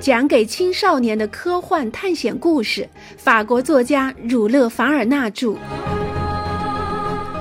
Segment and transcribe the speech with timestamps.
[0.00, 5.48] 讲给青少年的科幻探险故事，法国作家儒勒·凡尔纳著，《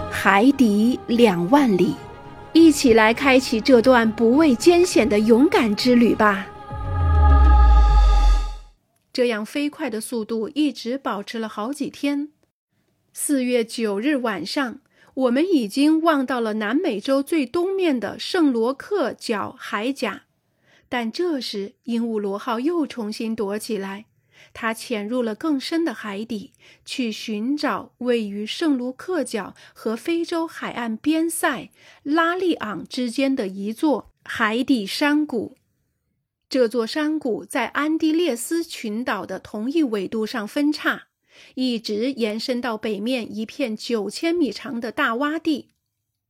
[0.10, 1.90] 海底两万里》，
[2.54, 6.48] 一起来开启这段不畏艰险的勇敢之旅吧。
[9.14, 12.30] 这样飞快的速度一直保持了好几天。
[13.14, 14.80] 四月九日晚上，
[15.14, 20.22] 我们已经望到了南美洲最东面的圣罗克角海岬。
[20.90, 24.06] 但这时，鹦鹉螺号又重新躲起来，
[24.54, 26.54] 它潜入了更深的海底，
[26.86, 31.70] 去寻找位于圣卢克角和非洲海岸边塞
[32.04, 35.58] 拉利昂之间的一座海底山谷。
[36.50, 41.08] 这座山谷在安第列斯群岛的同一纬度上分叉，
[41.56, 45.72] 一直延伸到北面一片九千米长的大洼地。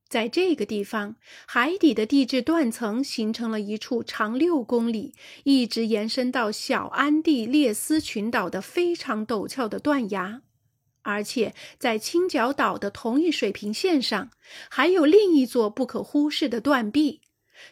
[0.10, 10.42] 在这个地方，海底的地质断层形成了一处长六公里、一直延伸到小安地列斯群岛的非常陡峭的断崖，
[11.02, 14.32] 而且在青角岛的同一水平线上，
[14.70, 17.22] 还有另一座不可忽视的断壁。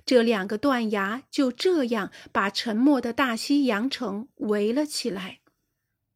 [0.06, 5.40] 这两个断崖就这样把沉默的大西洋城围了起来。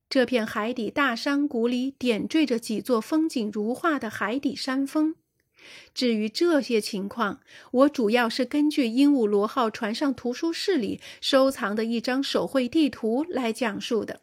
[0.10, 5.16] 这片海底大山谷里点缀着几座风景如画的海底山峰。
[5.94, 14.22] 至于这些情况，我主要是根据鹦鹉螺号船上图书室里收藏的一张手绘地图来讲述的。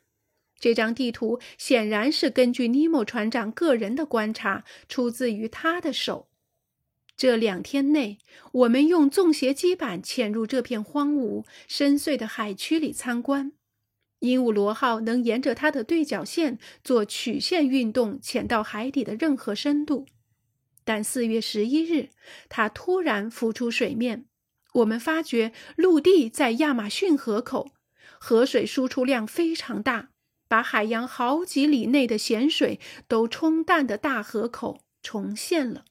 [0.59, 6.29] 这张地图显然是根据尼莫船长个人的观察，出自于他的手。
[7.15, 8.19] 这两天内，
[8.53, 13.53] 我们用纵斜基板潜入这片荒芜深邃的海区里参观。
[14.21, 20.07] 鹦鹉螺号能沿着它的对角线做曲线运动，潜到海底的任何深度。
[20.87, 22.11] 但四月十一日，
[22.49, 24.27] 它突然浮出水面。
[24.75, 27.73] 我们发觉陆地在亚马逊河口，
[28.21, 30.11] 河水输出量非常大，
[30.47, 35.85] 把海洋好几里内的咸水都冲淡的大河口重现了。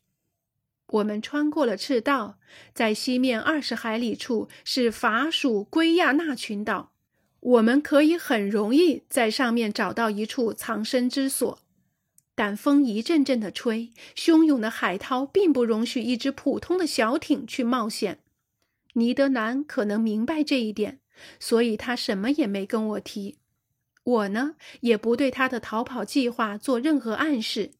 [0.88, 2.38] 我们穿过了赤道，
[2.73, 6.94] 在西面二十海里处是法属圭亚那群岛，
[7.41, 11.59] 我们可以很容易在上面找到一处藏身之所。
[12.35, 18.19] 但风一阵阵的吹，汹涌的海涛并不容许一只普通的小艇去冒险。
[18.94, 21.00] 尼德兰可能明白这一点，
[21.40, 23.38] 所以他什么也没跟我提。
[24.03, 27.72] 我呢，也不对他的逃跑计划做任何暗示，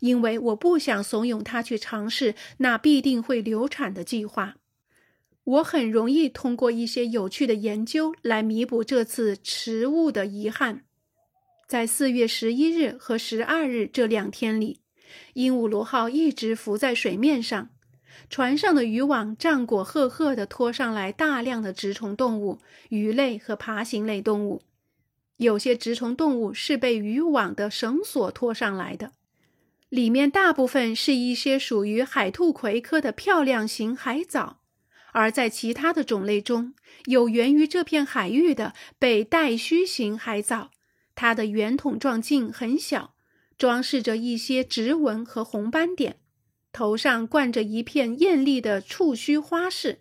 [0.00, 4.56] 因为我不想怂恿他去尝试那必定会流产的计划。
[5.44, 10.84] 我很容易通过一些有趣的研究来弥补这次迟误的遗憾。
[11.66, 14.80] 在四月十一日和十二日这两天里，
[15.32, 17.70] 鹦鹉螺号一直浮在水面上，
[18.28, 22.60] 船上的渔网战果赫赫地拖上来大量的直虫动物、
[22.90, 24.62] 鱼类和爬行类动物。
[25.38, 29.12] 有些直虫动物是被渔网的绳索拖上来的，
[29.88, 34.60] 里面大部分是一些属于海兔葵科的漂亮型海藻，
[35.12, 36.74] 而在其他的种类中
[37.06, 40.70] 有源于这片海域的被带须型海藻。
[41.14, 43.14] 它的圆筒状茎很小，
[43.56, 46.18] 装饰着一些直纹和红斑点，
[46.72, 50.00] 头上冠着一片艳丽的触须花饰。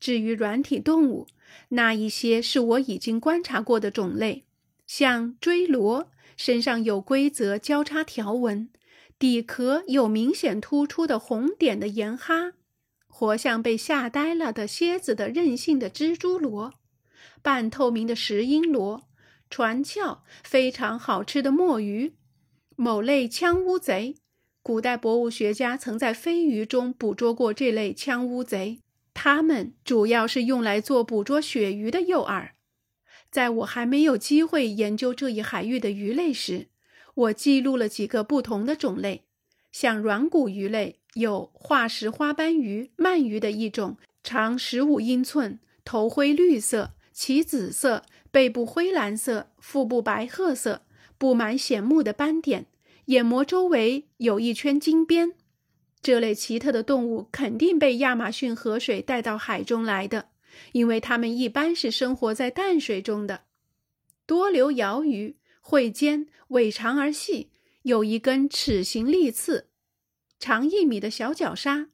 [0.00, 1.28] 至于软体动物，
[1.68, 4.44] 那一些是我已经观察过的种类，
[4.86, 8.70] 像锥螺，身上有规则交叉条纹，
[9.18, 12.54] 底壳有明显突出的红点的岩哈，
[13.06, 16.72] 活像被吓呆了的蝎子的韧性的蜘蛛螺，
[17.42, 19.04] 半透明的石英螺。
[19.52, 22.14] 船鞘非常好吃的墨鱼，
[22.74, 24.14] 某类枪乌贼。
[24.62, 28.80] 古代博物学家曾在飞鱼中捕捉过这类枪乌贼，
[29.12, 32.52] 它们主要是用来做捕捉鳕鱼的诱饵。
[33.30, 36.68] 在我还没有机会研究这一海域的鱼类时，
[37.14, 39.26] 我记录了几个不同的种类，
[39.70, 48.04] 像软骨鱼类有化石花斑鱼、鳗鱼的一种，长十五英寸，头灰绿色，其紫色。
[48.32, 50.86] 背部灰蓝色，腹部白褐色，
[51.18, 52.66] 布满显目的斑点，
[53.04, 55.34] 眼膜周围有一圈金边。
[56.00, 60.30] 这类奇特的动物肯定被亚马逊河水带到海中来的，
[60.72, 63.42] 因为它们一般是生活在淡水中的。
[64.24, 67.50] 多瘤鳐鱼，喙尖，尾长而细，
[67.82, 69.68] 有一根齿形利刺，
[70.38, 71.90] 长一米的小角鲨，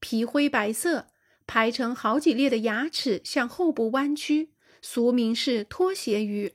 [0.00, 1.08] 皮灰白色，
[1.46, 4.51] 排成好几列的牙齿向后部弯曲。
[4.82, 6.52] 俗名是拖鞋鱼、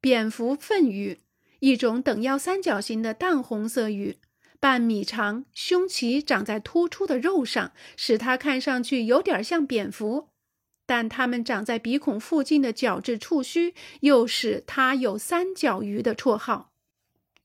[0.00, 1.18] 蝙蝠粪鱼，
[1.58, 4.18] 一种等腰三角形的淡红色鱼，
[4.60, 10.28] 半米长，胸鳍长在突出的肉上，使它看上去有点像蝙蝠。
[10.84, 16.72] 但它们长在鼻孔附近的角质触须，又使它有“三角鱼”的绰号。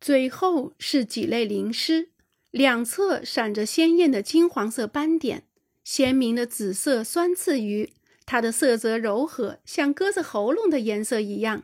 [0.02, 2.10] 最后是几类灵虱，
[2.52, 5.48] 两侧闪着鲜艳的金黄色斑点，
[5.84, 7.94] 鲜明的紫色酸刺鱼，
[8.26, 11.64] 它的色泽柔和，像鸽子喉咙的颜色一样。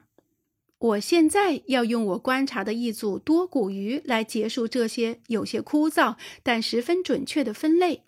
[0.77, 8.03] 我现在要用我观察的一组多骨鱼来结束这些有些枯燥但十分准确的分类。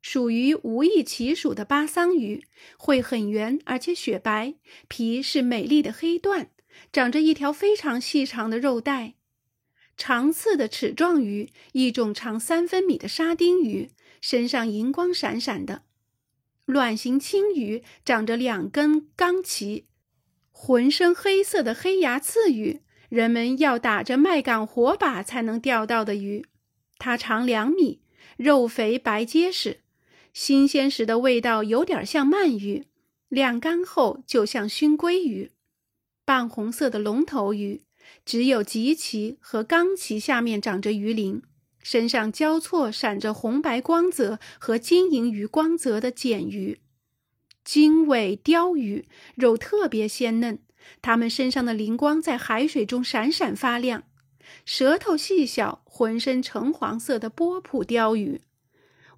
[0.00, 2.44] 属于无翼其属的巴桑鱼，
[2.76, 4.54] 喙很圆，而且雪白，
[4.88, 6.48] 皮是美丽的黑缎，
[6.92, 9.14] 长着一条非常细长的肉带。
[9.96, 13.90] 长刺的齿状鱼，一种长三分米的沙丁鱼，
[14.20, 15.82] 身上银光闪闪的。
[16.72, 19.84] 卵形青鱼，长着两根钢鳍，
[20.50, 26.46] 浑身黑色的黑牙刺鱼，人们要打着麦秆火把才能钓到的鱼。
[26.98, 28.00] 它长两米，
[28.36, 29.80] 肉肥白结实。
[30.32, 32.86] 新鲜时的味道有点像鳗鱼，
[33.28, 35.52] 晾干后就像熏鲑鱼。
[36.24, 37.82] 半红色的龙头鱼，
[38.24, 41.42] 只有棘鳍和钢鳍下面长着鱼鳞，
[41.82, 46.80] 身上交错闪着红白光泽和金银鱼光泽的剪鱼。
[47.64, 50.58] 经纬鲷鱼肉特别鲜嫩，
[51.00, 54.04] 它们身上的灵光在海水中闪闪发亮。
[54.64, 58.40] 舌头细小、浑身橙黄色的波普鲷鱼。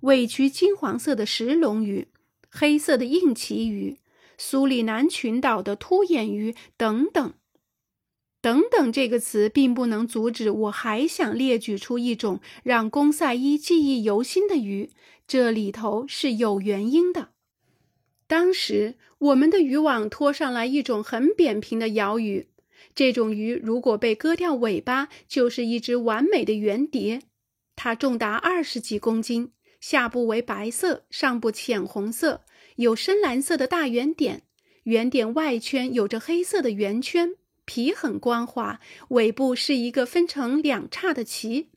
[0.00, 2.08] 尾鳍金黄色的石龙鱼，
[2.50, 3.99] 黑色的硬鳍鱼，
[4.37, 7.32] 苏里南群岛的凸眼鱼等等，
[8.44, 8.93] 等等。
[8.93, 14.91] 这个词并不能阻止我还想列举出一种让公赛伊记忆犹新的鱼，
[15.26, 17.31] 这里头是有原因的。
[18.26, 22.49] 当时我们的渔网拖上来一种很扁平的鳐鱼，
[22.94, 27.23] 这种鱼如果被割掉尾巴，就是一只完美的圆碟，
[27.75, 29.52] 它重达二十几公斤。
[29.81, 32.43] 下部为白色，上部浅红色，
[32.76, 34.43] 有深蓝色的大圆点，
[34.82, 41.69] 圆点外圈有着黑色的圆圈，皮很光滑，尾部是一个分成两叉的鳍。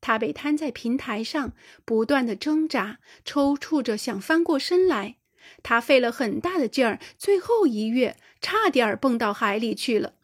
[0.00, 1.52] 它被摊在平台上，
[1.84, 5.16] 不断的挣扎，抽搐着想翻过身来。
[5.62, 10.14] 它费了很大的劲儿，最后一跃，差点蹦到海里去了。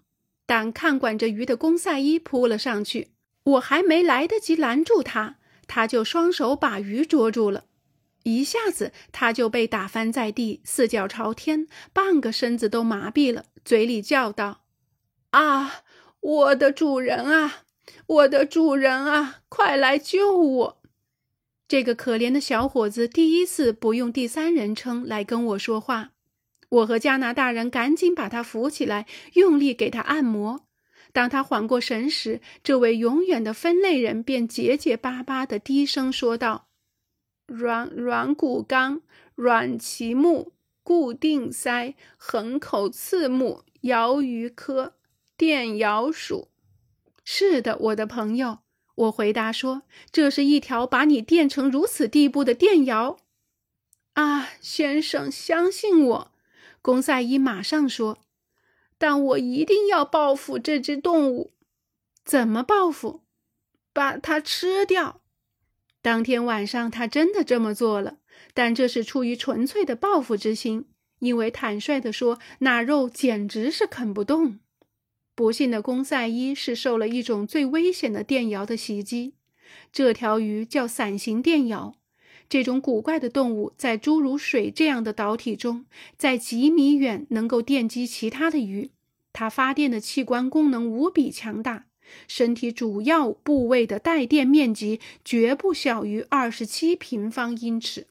[0.46, 3.08] 但看管着鱼的公赛伊扑了上去，
[3.44, 5.36] 我还没来得及拦住他。
[5.66, 7.64] 他就双手把鱼捉住了，
[8.24, 14.61] 一下子他就被打翻在地，四脚朝天，半个身子都麻痹了，嘴里叫道
[15.32, 15.82] ：“啊，
[16.20, 17.64] 我的主人啊，
[18.06, 20.82] 我的主人啊，快来救我！”
[21.66, 26.10] 这个可怜的小伙子第一次不用第三人称来跟我说话，
[26.68, 30.66] 我和加拿大人赶紧把他扶起来，用力给他按摩。
[31.14, 36.68] 当他缓过神时，这位永远的分类人便结结巴巴的低声说道
[37.48, 39.00] ：“软软骨纲、
[39.34, 40.52] 软鳍目、
[40.82, 44.94] 固定鳃、横口刺目、鳐鱼科、
[45.36, 46.48] 电鳐鼠。”
[47.24, 48.58] 是的，我的朋友，
[48.94, 53.18] 我回答说：“这是一条把你电成如此地步的电鳐。”
[54.14, 56.32] 啊，先生，相信我，
[56.82, 58.18] 公赛伊马上说。
[58.98, 61.52] 但我一定要报复这只动物，
[62.24, 63.22] 怎么报复？
[63.92, 65.22] 把它吃掉。
[66.00, 68.18] 当天晚上，他真的这么做了，
[68.54, 70.88] 但这是出于纯粹的报复之心，
[71.18, 74.60] 因为坦率地说，那肉简直是啃不动。
[75.34, 79.34] 不幸的公赛伊是受了一种最危险的电鳐的袭击，
[79.90, 81.94] 这条鱼叫伞形电鳐。
[82.48, 85.86] 这种古怪的动物在诸如水这样的导体中，
[86.18, 88.90] 在几米远能够电击其他的鱼。
[89.32, 91.86] 它发电的器官功能无比强大，
[92.28, 98.08] 身体主要部位的带电面积绝不小于二十七平方英尺。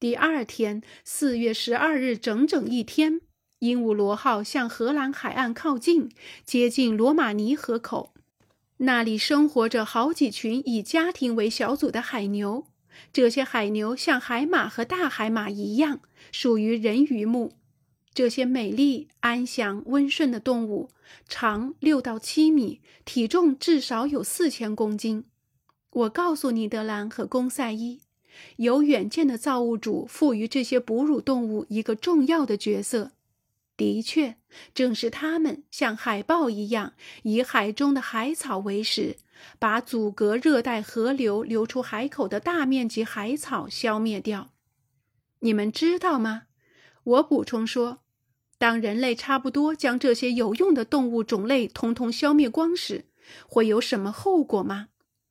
[0.00, 3.20] 第二天，四月十二日，整整一天，
[3.64, 6.10] 鹦鹉螺号向荷兰海岸靠近，
[6.44, 8.12] 接近罗马尼河口，
[8.76, 12.66] 那里生活着好几群以家庭为小组的海牛。
[13.10, 17.52] 这些海牛像海马和大海马一样，属于人鱼目。
[18.12, 20.90] 这些美丽、安详、温顺的动物，
[21.26, 25.24] 长六到七米，体重至少有四千公斤。
[25.90, 28.00] 我告诉尼德兰和公赛伊，
[28.56, 33.12] 有远见的造物主赋予这些哺乳动物一个重要的角色。
[33.76, 34.36] 的确，
[34.72, 39.16] 正是它们像海豹一样，以海中的海草为食。
[39.58, 44.52] 把阻隔热带河流流出海口的大面积海草消灭掉，
[45.40, 46.44] 你们知道吗？
[47.02, 47.98] 我补充说，
[48.58, 53.06] 当人类差不多将这些有用的动物种类统统消灭光时，
[53.46, 54.88] 会有什么后果吗？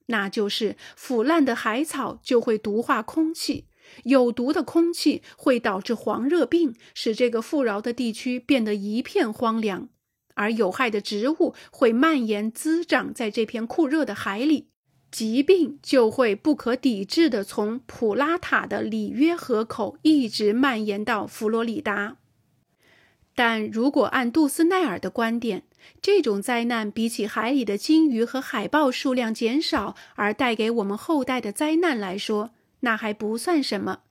[0.07, 3.67] 那就是腐烂的海草就会毒化空气，
[4.03, 9.89] 有毒的空气会导致黄热病，使这个富饶的地区变得一片荒凉；
[10.35, 14.69] 而有害的植物会蔓延滋长在这片酷热的海里，
[15.11, 22.17] 疾病就会不可抵制地从普拉塔的里约河口一直蔓延到佛罗里达。
[23.35, 25.63] 但如果按杜斯奈尔的观点，
[26.01, 32.51] 这种灾难比起海里的鲸鱼和海豹数量减少而带给我们后代的灾难来说，
[32.83, 34.01] 那还不算什么，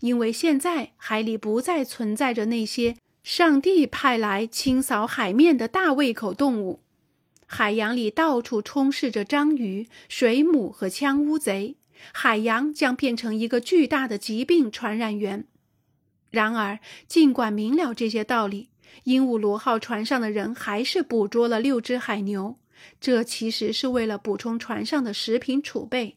[0.00, 6.80] 因为现在海里不再存在着那些上帝派来清扫海面的大胃口动物，
[7.46, 11.76] 海洋里到处充斥着章鱼、水母和枪乌贼，
[12.12, 15.46] 海洋将变成一个巨大的疾病传染源。
[16.30, 18.68] 然而，尽管明了这些道理，
[19.04, 22.58] 鹦鹉螺号船上的人还是捕捉了六只海牛。
[23.00, 26.16] 这其实是为了补充船上的食品储备。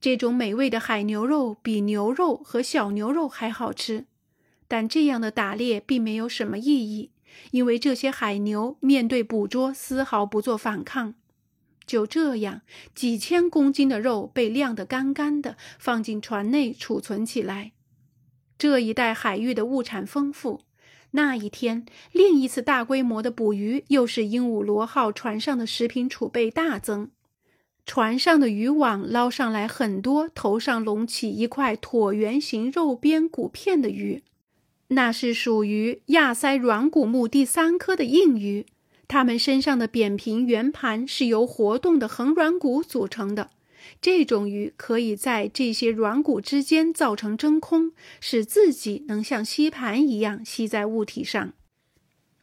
[0.00, 4.06] 这种美味的海牛肉比牛肉和小牛肉还好吃。
[4.66, 7.10] 但这样的打猎并没有什么意义，
[7.50, 11.14] 因为这些海牛面对捕捉丝毫不做反抗。
[11.84, 12.62] 就这样，
[12.94, 17.72] 几千公斤的肉被晾得干干的，放进船内储存起来。
[18.56, 20.60] 这一带海域的物产丰富。
[21.10, 27.10] 那一天，另一次大规模的捕鱼又使鹦鹉螺号船上的食品储备大增。
[27.86, 34.22] 船上的渔网捞上来很多头上隆起一块椭圆形肉边骨片的鱼，
[34.88, 38.66] 那是属于亚鳃软骨目第三科的硬鱼。
[39.08, 43.50] 它们身上的扁平圆盘是由活动的横软骨组成的。
[44.00, 51.52] 这种鱼可以在这些软骨之间造成真空，使自己能像吸盘一样吸在物体上。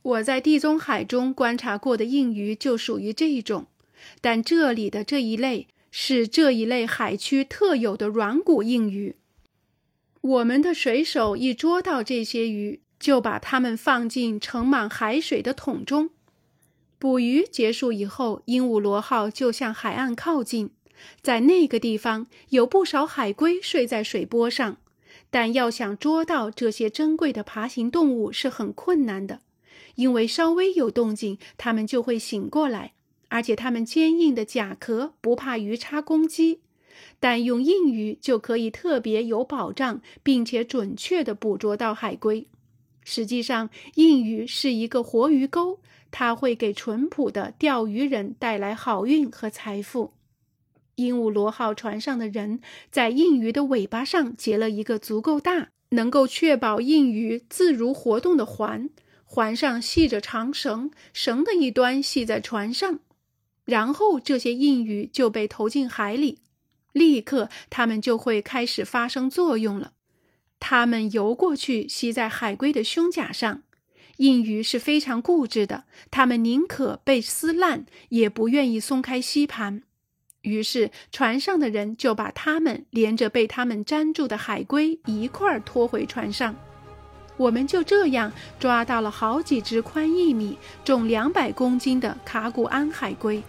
[0.01, 3.67] 我在地中海中观察过的硬鱼就属于这一种，
[4.21, 9.15] 但这里的这一类是这一类海区特有的软骨硬鱼。
[10.21, 16.09] 我们的水手一捉到这些鱼，就把它们放进盛满海水的桶中。
[16.99, 20.71] 捕鱼结束以后，鹦鹉螺号就向海岸靠近。
[21.21, 24.77] 在那个地方，有不少海龟睡在水波上，
[25.29, 29.41] 但要想捉到这些珍贵的爬行动物是很困难的，
[29.93, 32.93] 因为稍微有动静，它们就会醒过来，
[33.29, 36.61] 而且它们坚硬的甲壳不怕鱼叉攻击。
[37.19, 42.47] 但用硬鱼就可以特别有保障，并且准确地捕捉到海龟。
[43.03, 45.79] 实际上，硬鱼是一个活鱼钩，
[46.11, 50.13] 它会给淳朴的钓鱼人带来好运和财富。
[50.95, 52.59] 鹦鹉螺号船上的人
[52.91, 58.89] 在硬鱼的尾巴上结了一个足够大、能够确保硬鱼自如活动的环，
[59.23, 62.99] 环上系着长绳，绳的一端系在船上，
[63.67, 66.39] 然后这些硬鱼就被投进海里，
[66.93, 69.91] 立刻它们就会开始发生作用了。
[70.57, 73.63] 它们游过去，吸在海龟的胸甲上。
[74.19, 79.83] 硬鱼是非常固执的，它们宁可被撕烂，也不愿意松开吸盘。
[80.43, 86.55] 于是，船上的人就把它们连着被他们粘住的海龟一块儿拖回船上。
[87.35, 93.43] 我们就这样抓到了好几只宽一米、重两百公斤的卡古安海龟。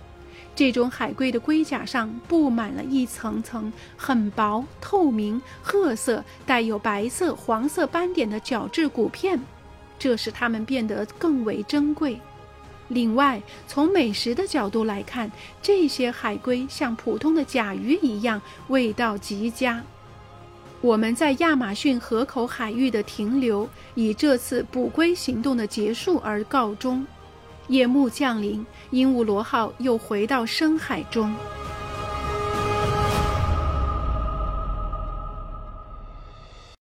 [0.58, 9.38] 这种海龟的龟甲上布满了一层层很薄、透明、褐色、带有白色、黄色斑点的角质骨片，
[10.00, 12.18] 这使它们变得更为珍贵。
[12.88, 15.30] 另外，从美食的角度来看，
[15.62, 19.80] 这些海龟像普通的甲鱼一样，味道极佳。
[20.80, 27.06] 我们在亚马逊河口海域的停留，以这次捕龟行动的结束而告终。
[27.68, 31.34] 夜幕降临，鹦鹉螺号又回到深海中。